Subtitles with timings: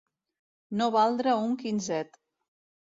[0.79, 2.21] No valdre un quinzet.